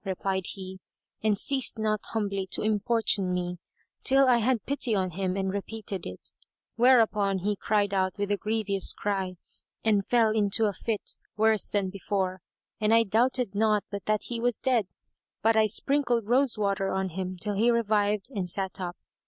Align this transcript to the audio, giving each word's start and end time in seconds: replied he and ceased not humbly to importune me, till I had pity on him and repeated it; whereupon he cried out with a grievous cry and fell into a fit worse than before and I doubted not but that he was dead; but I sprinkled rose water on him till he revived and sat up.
replied 0.03 0.41
he 0.55 0.79
and 1.21 1.37
ceased 1.37 1.77
not 1.77 1.99
humbly 2.07 2.47
to 2.49 2.63
importune 2.63 3.31
me, 3.31 3.59
till 4.03 4.27
I 4.27 4.37
had 4.39 4.65
pity 4.65 4.95
on 4.95 5.11
him 5.11 5.37
and 5.37 5.53
repeated 5.53 6.07
it; 6.07 6.31
whereupon 6.75 7.37
he 7.37 7.55
cried 7.55 7.93
out 7.93 8.17
with 8.17 8.31
a 8.31 8.37
grievous 8.37 8.93
cry 8.93 9.35
and 9.85 10.03
fell 10.03 10.31
into 10.31 10.65
a 10.65 10.73
fit 10.73 11.17
worse 11.37 11.69
than 11.69 11.91
before 11.91 12.41
and 12.79 12.91
I 12.91 13.03
doubted 13.03 13.53
not 13.53 13.83
but 13.91 14.05
that 14.05 14.23
he 14.23 14.39
was 14.39 14.57
dead; 14.57 14.87
but 15.43 15.55
I 15.55 15.67
sprinkled 15.67 16.25
rose 16.25 16.57
water 16.57 16.91
on 16.91 17.09
him 17.09 17.37
till 17.39 17.53
he 17.53 17.69
revived 17.69 18.27
and 18.33 18.49
sat 18.49 18.81
up. 18.81 18.97